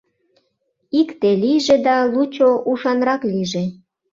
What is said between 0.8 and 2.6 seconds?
Икте лийже да, лучо